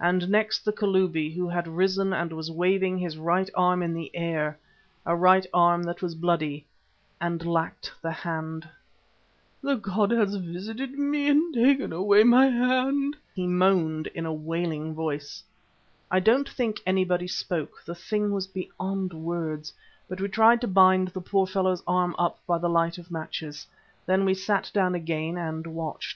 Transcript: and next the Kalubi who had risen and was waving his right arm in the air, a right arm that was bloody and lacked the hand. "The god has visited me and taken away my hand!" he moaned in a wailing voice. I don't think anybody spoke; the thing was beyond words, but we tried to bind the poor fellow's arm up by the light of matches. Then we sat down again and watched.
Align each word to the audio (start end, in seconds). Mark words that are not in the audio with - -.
and 0.00 0.28
next 0.28 0.64
the 0.64 0.72
Kalubi 0.72 1.32
who 1.32 1.48
had 1.48 1.68
risen 1.68 2.12
and 2.12 2.32
was 2.32 2.50
waving 2.50 2.98
his 2.98 3.16
right 3.16 3.48
arm 3.54 3.84
in 3.84 3.94
the 3.94 4.10
air, 4.16 4.58
a 5.06 5.14
right 5.14 5.46
arm 5.54 5.84
that 5.84 6.02
was 6.02 6.16
bloody 6.16 6.66
and 7.20 7.46
lacked 7.46 7.92
the 8.02 8.10
hand. 8.10 8.68
"The 9.62 9.76
god 9.76 10.10
has 10.10 10.34
visited 10.34 10.98
me 10.98 11.28
and 11.28 11.54
taken 11.54 11.92
away 11.92 12.24
my 12.24 12.48
hand!" 12.48 13.16
he 13.32 13.46
moaned 13.46 14.08
in 14.08 14.26
a 14.26 14.32
wailing 14.34 14.92
voice. 14.92 15.40
I 16.10 16.18
don't 16.18 16.48
think 16.48 16.80
anybody 16.84 17.28
spoke; 17.28 17.80
the 17.84 17.94
thing 17.94 18.32
was 18.32 18.48
beyond 18.48 19.12
words, 19.12 19.72
but 20.08 20.20
we 20.20 20.26
tried 20.26 20.60
to 20.62 20.66
bind 20.66 21.08
the 21.14 21.20
poor 21.20 21.46
fellow's 21.46 21.84
arm 21.86 22.16
up 22.18 22.40
by 22.44 22.58
the 22.58 22.68
light 22.68 22.98
of 22.98 23.08
matches. 23.12 23.68
Then 24.04 24.24
we 24.24 24.34
sat 24.34 24.68
down 24.74 24.96
again 24.96 25.36
and 25.38 25.64
watched. 25.64 26.08